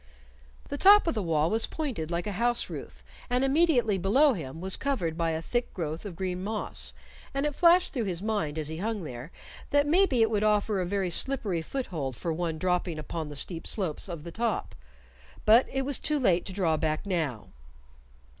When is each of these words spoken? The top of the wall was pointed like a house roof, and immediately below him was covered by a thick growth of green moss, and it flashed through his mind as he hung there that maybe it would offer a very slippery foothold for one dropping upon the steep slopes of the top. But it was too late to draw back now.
The 0.69 0.79
top 0.79 1.05
of 1.05 1.13
the 1.13 1.21
wall 1.21 1.51
was 1.51 1.67
pointed 1.67 2.09
like 2.09 2.25
a 2.25 2.31
house 2.31 2.71
roof, 2.71 3.03
and 3.29 3.43
immediately 3.43 3.99
below 3.99 4.33
him 4.33 4.59
was 4.59 4.75
covered 4.75 5.15
by 5.15 5.29
a 5.29 5.43
thick 5.43 5.71
growth 5.75 6.05
of 6.05 6.15
green 6.15 6.43
moss, 6.43 6.95
and 7.35 7.45
it 7.45 7.53
flashed 7.53 7.93
through 7.93 8.05
his 8.05 8.19
mind 8.19 8.57
as 8.57 8.67
he 8.67 8.77
hung 8.77 9.03
there 9.03 9.29
that 9.69 9.85
maybe 9.85 10.23
it 10.23 10.31
would 10.31 10.43
offer 10.43 10.81
a 10.81 10.87
very 10.87 11.11
slippery 11.11 11.61
foothold 11.61 12.15
for 12.15 12.33
one 12.33 12.57
dropping 12.57 12.97
upon 12.97 13.29
the 13.29 13.35
steep 13.35 13.67
slopes 13.67 14.09
of 14.09 14.23
the 14.23 14.31
top. 14.31 14.73
But 15.45 15.67
it 15.71 15.83
was 15.83 15.99
too 15.99 16.17
late 16.17 16.45
to 16.47 16.51
draw 16.51 16.77
back 16.77 17.05
now. 17.05 17.49